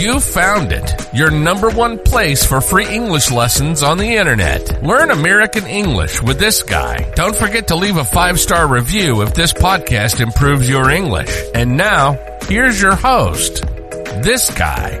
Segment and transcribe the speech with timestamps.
[0.00, 0.90] You found it.
[1.12, 4.82] Your number one place for free English lessons on the internet.
[4.82, 7.12] Learn American English with this guy.
[7.16, 11.30] Don't forget to leave a five star review if this podcast improves your English.
[11.54, 12.18] And now,
[12.48, 13.66] here's your host,
[14.22, 15.00] this guy.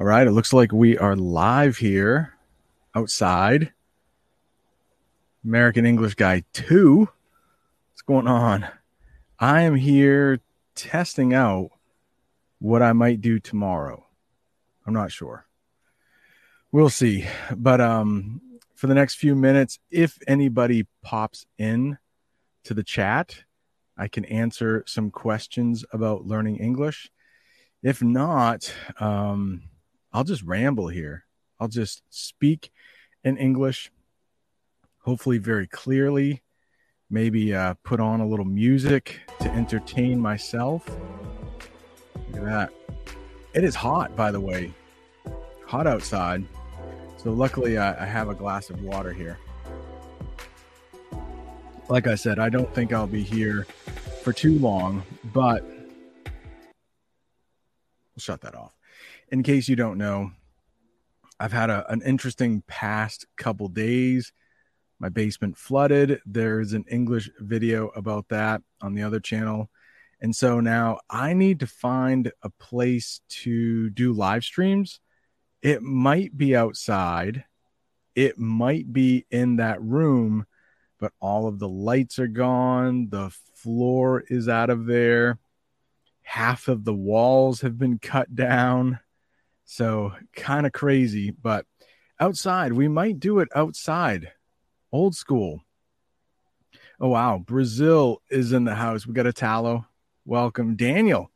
[0.00, 2.32] All right, it looks like we are live here
[2.94, 3.74] outside.
[5.44, 7.00] American English Guy 2.
[7.00, 8.66] What's going on?
[9.38, 10.40] I am here
[10.74, 11.72] testing out
[12.58, 14.06] what I might do tomorrow.
[14.86, 15.46] I'm not sure.
[16.72, 17.26] We'll see.
[17.54, 18.40] But um
[18.74, 21.98] for the next few minutes, if anybody pops in
[22.64, 23.44] to the chat,
[23.98, 27.10] I can answer some questions about learning English.
[27.82, 29.64] If not, um
[30.12, 31.24] I'll just ramble here.
[31.58, 32.70] I'll just speak
[33.24, 33.90] in English,
[34.98, 36.42] hopefully very clearly.
[37.08, 40.86] Maybe uh, put on a little music to entertain myself.
[42.30, 42.72] Look at that.
[43.54, 44.72] It is hot, by the way.
[45.66, 46.44] Hot outside.
[47.16, 49.38] So, luckily, I, I have a glass of water here.
[51.88, 53.66] Like I said, I don't think I'll be here
[54.22, 55.02] for too long,
[55.32, 55.80] but we'll
[58.18, 58.74] shut that off
[59.32, 60.30] in case you don't know,
[61.40, 64.30] I've had a, an interesting past couple days.
[65.00, 66.20] My basement flooded.
[66.26, 69.70] There's an English video about that on the other channel.
[70.20, 75.00] And so now I need to find a place to do live streams.
[75.62, 77.44] It might be outside,
[78.14, 80.44] it might be in that room,
[81.00, 83.08] but all of the lights are gone.
[83.08, 85.38] The floor is out of there.
[86.22, 89.00] Half of the walls have been cut down.
[89.74, 91.64] So kind of crazy, but
[92.20, 94.30] outside, we might do it outside.
[94.92, 95.62] Old school.
[97.00, 99.06] Oh wow, Brazil is in the house.
[99.06, 99.86] We got Italo.
[100.26, 101.30] Welcome, Daniel.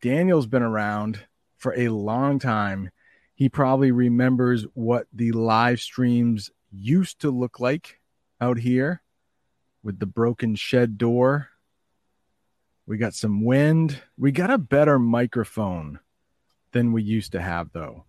[0.00, 1.20] Daniel's been around
[1.58, 2.92] for a long time.
[3.34, 8.00] He probably remembers what the live streams used to look like
[8.40, 9.02] out here
[9.82, 11.50] with the broken shed door.
[12.86, 14.00] We got some wind.
[14.16, 16.00] We got a better microphone
[16.76, 18.04] than we used to have, though.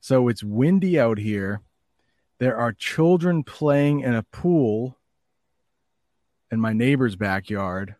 [0.00, 1.60] So it's windy out here.
[2.38, 4.96] There are children playing in a pool
[6.52, 7.96] in my neighbor's backyard.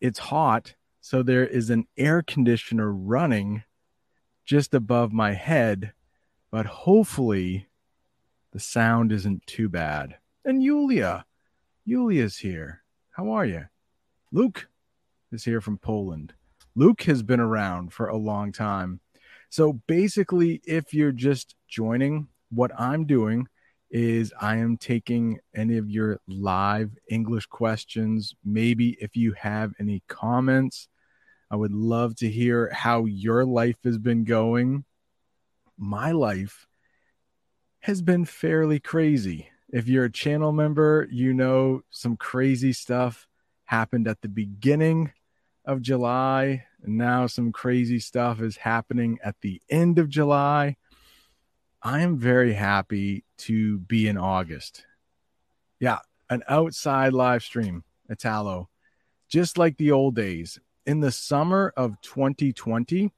[0.00, 0.76] It's hot.
[1.00, 3.64] So there is an air conditioner running
[4.44, 5.92] just above my head,
[6.52, 7.66] but hopefully
[8.52, 10.18] the sound isn't too bad.
[10.44, 11.24] And Yulia,
[11.84, 12.82] Yulia's here.
[13.10, 13.64] How are you?
[14.30, 14.68] Luke
[15.32, 16.34] is here from Poland.
[16.76, 19.00] Luke has been around for a long time.
[19.56, 23.46] So basically, if you're just joining, what I'm doing
[23.90, 28.34] is I am taking any of your live English questions.
[28.44, 30.88] Maybe if you have any comments,
[31.50, 34.84] I would love to hear how your life has been going.
[35.78, 36.66] My life
[37.80, 39.48] has been fairly crazy.
[39.70, 43.26] If you're a channel member, you know some crazy stuff
[43.64, 45.12] happened at the beginning
[45.64, 50.76] of July now some crazy stuff is happening at the end of July.
[51.82, 54.86] I am very happy to be in August.
[55.78, 55.98] Yeah,
[56.30, 58.68] an outside live stream, Italo,
[59.28, 60.58] just like the old days.
[60.86, 63.12] In the summer of 2020,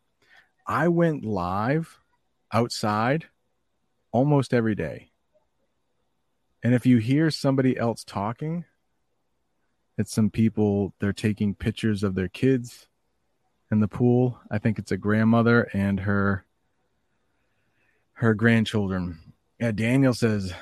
[0.67, 2.01] I went live
[2.53, 3.27] outside
[4.11, 5.11] almost every day.
[6.63, 8.65] And if you hear somebody else talking,
[9.97, 12.88] it's some people, they're taking pictures of their kids
[13.71, 14.39] in the pool.
[14.51, 16.45] I think it's a grandmother and her
[18.15, 19.19] her grandchildren.
[19.61, 20.53] Yeah, Daniel says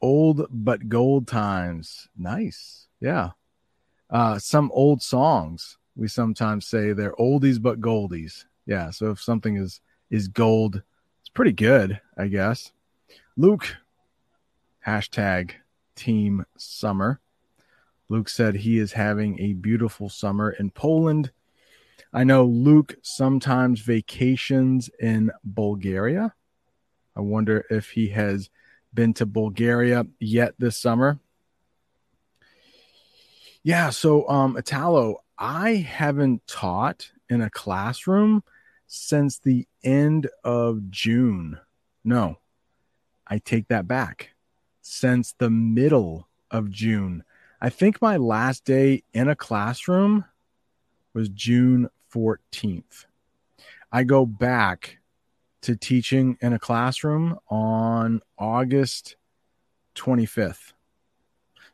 [0.00, 2.08] old but gold times.
[2.16, 2.86] Nice.
[3.00, 3.30] Yeah.
[4.10, 5.78] Uh some old songs.
[5.96, 8.44] We sometimes say they're oldies but goldies.
[8.66, 9.80] Yeah, so if something is
[10.10, 10.82] is gold,
[11.20, 12.72] it's pretty good, I guess.
[13.36, 13.76] Luke
[14.86, 15.52] hashtag
[15.96, 17.20] team summer.
[18.08, 21.32] Luke said he is having a beautiful summer in Poland
[22.12, 26.34] I know Luke sometimes vacations in Bulgaria.
[27.16, 28.50] I wonder if he has
[28.92, 31.18] been to Bulgaria yet this summer.
[33.62, 38.44] Yeah, so um Italo, I haven't taught in a classroom
[38.86, 41.58] since the end of June.
[42.04, 42.38] No,
[43.26, 44.30] I take that back.
[44.82, 47.24] Since the middle of June.
[47.60, 50.26] I think my last day in a classroom
[51.14, 53.06] was June 14th.
[53.90, 54.98] I go back
[55.62, 59.16] to teaching in a classroom on August
[59.94, 60.72] 25th.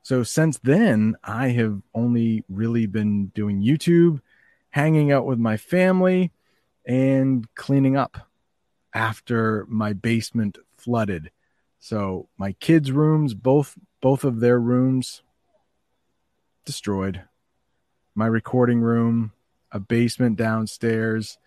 [0.03, 4.21] So since then, I have only really been doing YouTube,
[4.71, 6.31] hanging out with my family,
[6.87, 8.29] and cleaning up
[8.95, 11.31] after my basement flooded.
[11.79, 15.23] So my kids' rooms, both both of their rooms
[16.65, 17.23] destroyed.
[18.21, 19.33] My recording room,
[19.73, 21.39] a basement downstairs.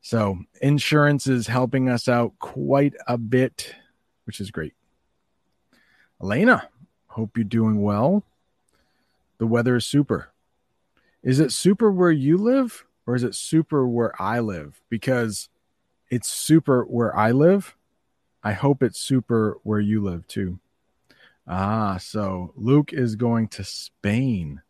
[0.00, 3.76] So insurance is helping us out quite a bit,
[4.24, 4.74] which is great.
[6.20, 6.68] Elena,
[7.06, 8.24] hope you're doing well.
[9.38, 10.32] The weather is super.
[11.22, 14.82] Is it super where you live or is it super where I live?
[14.88, 15.50] Because
[16.10, 17.76] it's super where I live.
[18.42, 20.58] I hope it's super where you live too.
[21.46, 24.62] Ah, so Luke is going to Spain.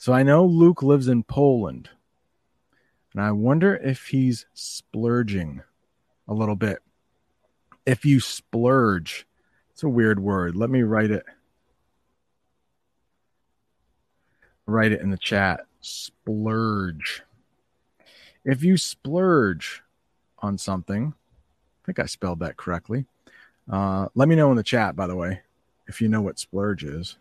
[0.00, 1.90] So I know Luke lives in Poland.
[3.12, 5.60] And I wonder if he's splurging
[6.26, 6.78] a little bit.
[7.84, 9.26] If you splurge,
[9.72, 10.56] it's a weird word.
[10.56, 11.26] Let me write it.
[14.64, 15.66] Write it in the chat.
[15.82, 17.22] Splurge.
[18.42, 19.82] If you splurge
[20.38, 23.04] on something, I think I spelled that correctly.
[23.70, 25.42] Uh, let me know in the chat, by the way
[25.86, 27.18] if you know what splurge is.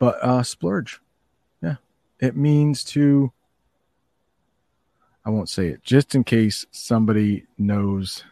[0.00, 1.00] But uh, splurge,
[2.20, 3.32] it means to.
[5.24, 8.24] I won't say it just in case somebody knows.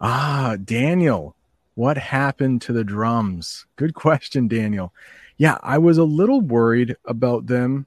[0.00, 1.36] Ah, Daniel,
[1.74, 3.66] what happened to the drums?
[3.76, 4.92] Good question, Daniel.
[5.36, 7.86] Yeah, I was a little worried about them.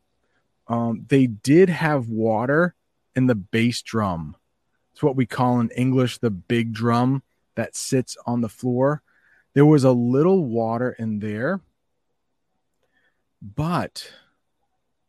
[0.67, 2.75] Um, they did have water
[3.15, 4.37] in the bass drum.
[4.93, 7.23] It's what we call in English the big drum
[7.55, 9.01] that sits on the floor.
[9.53, 11.59] There was a little water in there,
[13.41, 14.09] but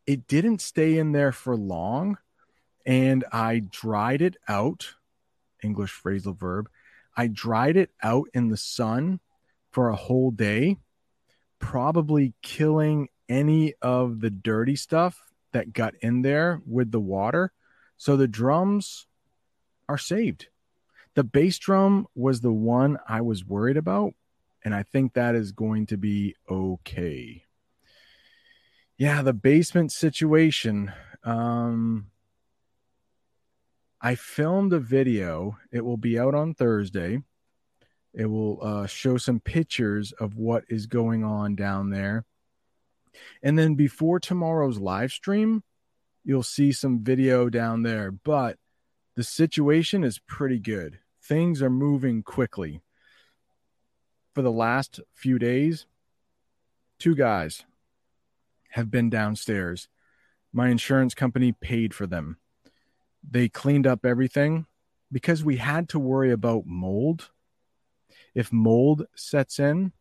[0.06, 2.18] it didn't stay in there for long.
[2.84, 4.94] And I dried it out.
[5.62, 6.68] English phrasal verb.
[7.16, 9.20] I dried it out in the sun
[9.70, 10.78] for a whole day,
[11.58, 15.20] probably killing any of the dirty stuff
[15.52, 17.52] that got in there with the water.
[17.96, 19.06] So the drums
[19.88, 20.48] are saved.
[21.14, 24.14] The bass drum was the one I was worried about
[24.64, 27.44] and I think that is going to be okay.
[28.98, 30.92] Yeah, the basement situation.
[31.24, 32.08] Um,
[34.00, 35.58] I filmed a video.
[35.70, 37.22] It will be out on Thursday.
[38.12, 42.24] It will uh, show some pictures of what is going on down there.
[43.42, 45.62] And then before tomorrow's live stream,
[46.24, 48.10] you'll see some video down there.
[48.10, 48.58] But
[49.16, 50.98] the situation is pretty good.
[51.22, 52.82] Things are moving quickly
[54.34, 55.86] for the last few days,
[56.98, 57.64] two guys
[58.72, 59.88] have been downstairs.
[60.52, 62.38] My insurance company paid for them.
[63.28, 64.66] They cleaned up everything
[65.10, 67.30] because we had to worry about mold.
[68.34, 69.92] If mold sets in,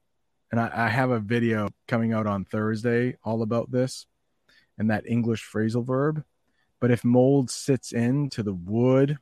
[0.51, 4.06] and I, I have a video coming out on Thursday all about this
[4.77, 6.23] and that English phrasal verb.
[6.80, 9.19] But if mold sits into the wood,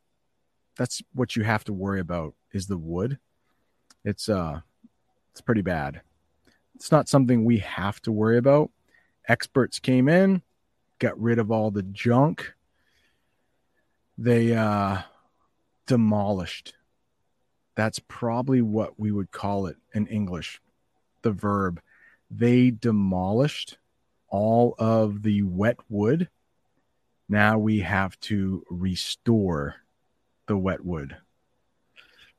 [0.78, 3.20] that's what you have to worry about is the wood.
[4.06, 4.62] It's uh
[5.32, 6.02] it's pretty bad.
[6.76, 8.72] It's not something we have to worry about.
[9.30, 10.42] Experts came in,
[10.98, 12.52] got rid of all the junk.
[14.18, 15.04] They uh,
[15.86, 16.74] demolished.
[17.76, 20.60] That's probably what we would call it in English,
[21.22, 21.80] the verb.
[22.32, 23.78] They demolished
[24.30, 26.28] all of the wet wood.
[27.30, 29.76] Now we have to restore
[30.48, 31.18] the wet wood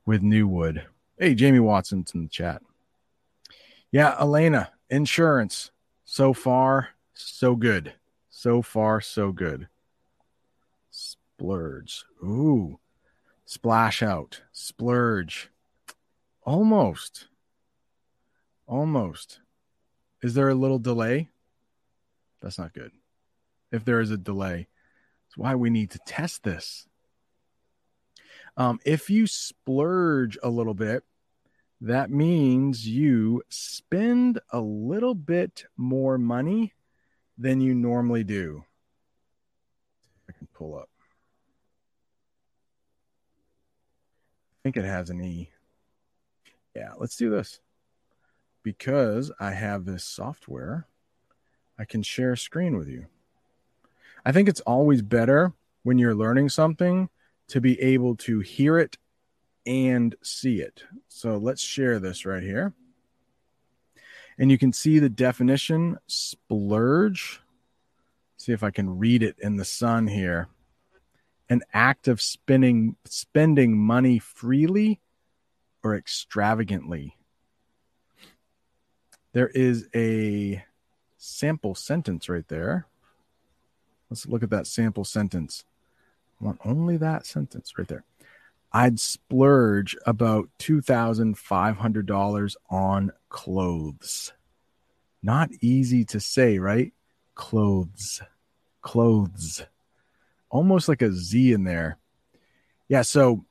[0.05, 0.85] with new wood.
[1.17, 2.61] Hey, Jamie Watson's in the chat.
[3.91, 5.71] Yeah, Elena, insurance.
[6.13, 7.93] So far, so good.
[8.29, 9.69] So far, so good.
[10.89, 12.03] Splurge.
[12.21, 12.79] Ooh.
[13.45, 14.41] Splash out.
[14.51, 15.49] Splurge.
[16.43, 17.27] Almost.
[18.67, 19.39] Almost.
[20.21, 21.29] Is there a little delay?
[22.41, 22.91] That's not good.
[23.71, 24.67] If there is a delay,
[25.27, 26.89] it's why we need to test this.
[28.57, 31.05] Um, if you splurge a little bit,
[31.81, 36.73] that means you spend a little bit more money
[37.39, 38.63] than you normally do.
[40.29, 40.89] I can pull up.
[44.53, 45.49] I think it has an E.
[46.75, 47.59] Yeah, let's do this.
[48.61, 50.85] Because I have this software,
[51.79, 53.07] I can share screen with you.
[54.23, 57.09] I think it's always better when you're learning something
[57.47, 58.97] to be able to hear it
[59.65, 60.83] and see it.
[61.07, 62.73] So let's share this right here.
[64.37, 67.41] And you can see the definition splurge.
[68.37, 70.47] See if I can read it in the sun here.
[71.49, 74.99] An act of spending spending money freely
[75.83, 77.17] or extravagantly.
[79.33, 80.63] There is a
[81.17, 82.87] sample sentence right there.
[84.09, 85.63] Let's look at that sample sentence.
[86.41, 88.03] I want only that sentence right there.
[88.73, 94.33] I'd splurge about $2,500 on clothes.
[95.21, 96.93] Not easy to say, right?
[97.35, 98.21] Clothes.
[98.81, 99.65] Clothes.
[100.49, 101.97] Almost like a Z in there.
[102.87, 103.03] Yeah.
[103.03, 103.45] So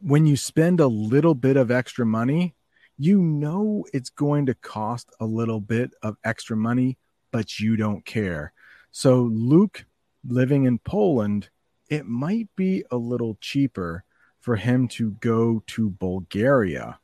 [0.00, 2.54] when you spend a little bit of extra money,
[2.96, 6.98] you know it's going to cost a little bit of extra money,
[7.30, 8.52] but you don't care.
[8.92, 9.86] So, Luke
[10.26, 11.48] living in Poland,
[11.88, 14.04] it might be a little cheaper
[14.40, 16.98] for him to go to Bulgaria.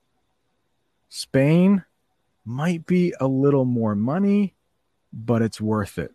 [1.08, 1.84] Spain
[2.44, 4.54] might be a little more money,
[5.12, 6.12] but it's worth it.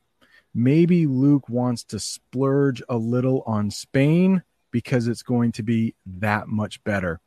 [0.53, 6.47] Maybe Luke wants to splurge a little on Spain because it's going to be that
[6.47, 7.19] much better.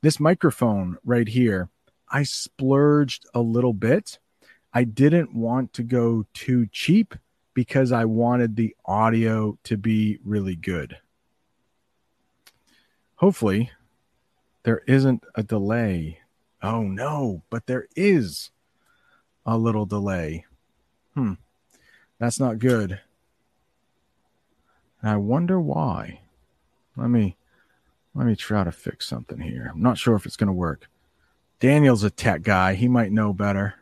[0.00, 1.68] This microphone right here,
[2.08, 4.18] I splurged a little bit.
[4.72, 7.14] I didn't want to go too cheap
[7.54, 10.98] because I wanted the audio to be really good.
[13.16, 13.70] Hopefully,
[14.64, 16.20] there isn't a delay.
[16.62, 18.50] Oh no, but there is
[19.46, 20.46] a little delay.
[21.14, 21.34] Hmm,
[22.18, 23.00] that's not good.
[25.02, 26.20] I wonder why.
[26.96, 27.36] Let me
[28.14, 29.70] let me try to fix something here.
[29.72, 30.88] I'm not sure if it's going to work.
[31.60, 32.74] Daniel's a tech guy.
[32.74, 33.74] He might know better.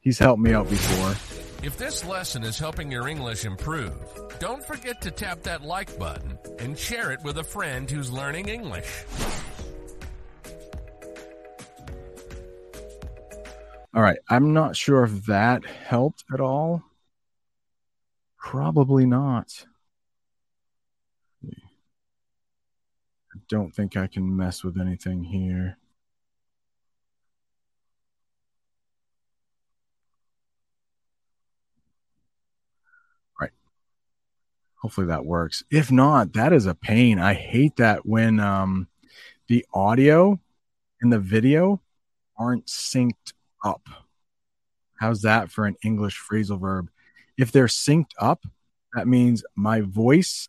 [0.00, 1.14] He's helped me out before.
[1.60, 3.96] If this lesson is helping your English improve,
[4.38, 8.48] don't forget to tap that like button and share it with a friend who's learning
[8.48, 9.04] English.
[13.92, 14.18] All right.
[14.28, 16.84] I'm not sure if that helped at all.
[18.36, 19.66] Probably not.
[21.44, 25.77] I don't think I can mess with anything here.
[34.80, 35.64] Hopefully that works.
[35.70, 37.18] If not, that is a pain.
[37.18, 38.88] I hate that when um,
[39.48, 40.40] the audio
[41.00, 41.80] and the video
[42.36, 43.32] aren't synced
[43.64, 43.88] up.
[45.00, 46.90] How's that for an English phrasal verb?
[47.36, 48.44] If they're synced up,
[48.94, 50.48] that means my voice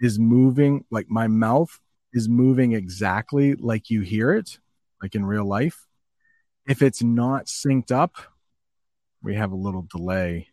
[0.00, 1.78] is moving, like my mouth
[2.12, 4.58] is moving exactly like you hear it,
[5.02, 5.86] like in real life.
[6.66, 8.16] If it's not synced up,
[9.22, 10.48] we have a little delay.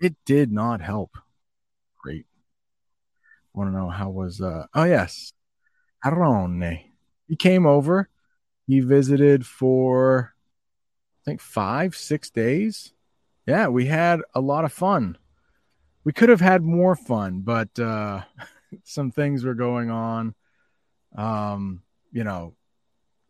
[0.00, 1.16] It did not help.
[3.58, 4.40] Want to know how was?
[4.40, 5.32] uh Oh yes,
[6.04, 6.84] Arone.
[7.26, 8.08] He came over.
[8.68, 10.34] He visited for
[11.20, 12.92] I think five, six days.
[13.46, 15.18] Yeah, we had a lot of fun.
[16.04, 18.22] We could have had more fun, but uh
[18.84, 20.36] some things were going on.
[21.16, 22.54] Um, you know,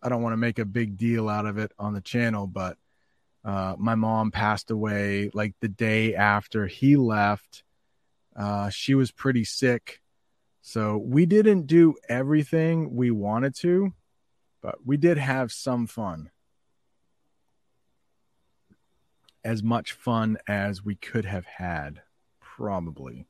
[0.02, 2.76] I don't want to make a big deal out of it on the channel, but
[3.46, 7.62] uh, my mom passed away like the day after he left.
[8.36, 10.02] Uh, she was pretty sick.
[10.68, 13.94] So we didn't do everything we wanted to,
[14.60, 16.28] but we did have some fun.
[19.42, 22.02] As much fun as we could have had,
[22.38, 23.24] probably.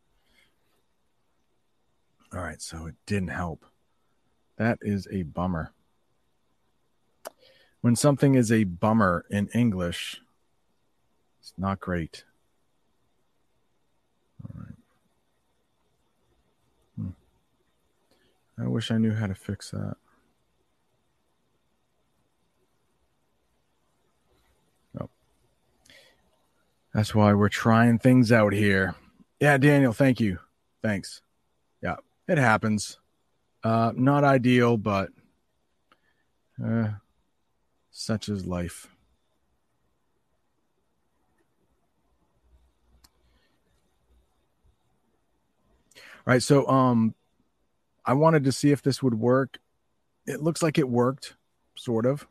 [2.34, 3.64] All right, so it didn't help.
[4.56, 5.72] That is a bummer.
[7.82, 10.20] When something is a bummer in English,
[11.38, 12.24] it's not great.
[14.42, 14.77] All right.
[18.60, 19.96] I wish I knew how to fix that.
[25.00, 25.08] Oh.
[26.92, 28.96] That's why we're trying things out here.
[29.38, 30.40] Yeah, Daniel, thank you.
[30.82, 31.22] Thanks.
[31.82, 31.96] Yeah,
[32.26, 32.98] it happens.
[33.62, 35.10] Uh, not ideal, but
[36.64, 36.88] uh,
[37.90, 38.88] such is life.
[46.26, 47.14] All right, so um
[48.08, 49.58] I wanted to see if this would work.
[50.26, 51.36] It looks like it worked,
[51.76, 52.26] sort of.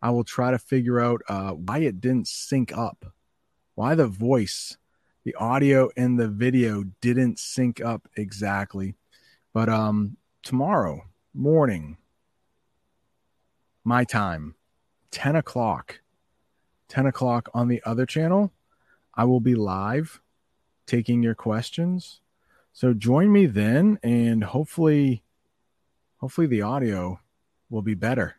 [0.00, 3.04] I will try to figure out uh, why it didn't sync up,
[3.74, 4.78] why the voice,
[5.24, 8.94] the audio, and the video didn't sync up exactly.
[9.52, 11.02] But um, tomorrow
[11.34, 11.96] morning,
[13.82, 14.54] my time,
[15.10, 16.02] 10 o'clock,
[16.86, 18.52] 10 o'clock on the other channel,
[19.12, 20.20] I will be live
[20.86, 22.20] taking your questions.
[22.74, 25.22] So join me then and hopefully
[26.18, 27.20] hopefully the audio
[27.70, 28.34] will be better.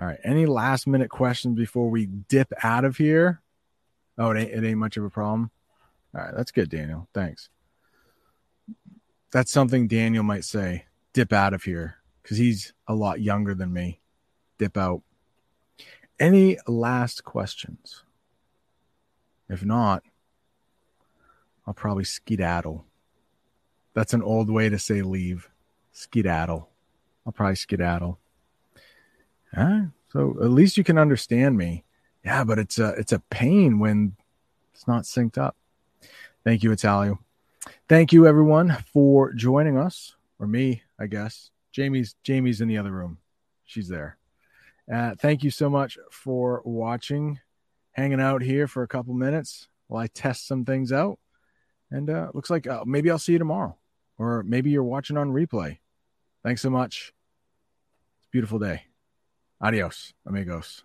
[0.00, 0.20] All right.
[0.24, 3.42] Any last minute questions before we dip out of here?
[4.16, 5.50] Oh, it ain't, it ain't much of a problem.
[6.14, 6.34] All right.
[6.34, 7.08] That's good, Daniel.
[7.12, 7.50] Thanks.
[9.32, 10.86] That's something Daniel might say.
[11.12, 14.00] Dip out of here because he's a lot younger than me.
[14.58, 15.02] Dip out.
[16.20, 18.04] Any last questions?
[19.48, 20.04] If not,
[21.66, 22.86] I'll probably skedaddle.
[23.94, 25.48] That's an old way to say leave.
[25.92, 26.68] Skedaddle.
[27.26, 28.18] I'll probably skedaddle.
[30.12, 31.84] So at least you can understand me.
[32.24, 34.16] Yeah, but it's a it's a pain when
[34.74, 35.56] it's not synced up.
[36.44, 37.18] Thank you, Italio.
[37.88, 41.50] Thank you everyone for joining us, or me, I guess.
[41.72, 43.18] Jamie's Jamie's in the other room.
[43.64, 44.16] She's there.
[44.92, 47.38] Uh, thank you so much for watching,
[47.92, 51.18] hanging out here for a couple minutes while I test some things out.
[51.90, 53.76] And uh, looks like uh, maybe I'll see you tomorrow,
[54.20, 55.78] or maybe you're watching on replay.
[56.44, 57.14] Thanks so much.
[58.18, 58.82] It's a beautiful day.
[59.62, 60.84] Adios, amigos.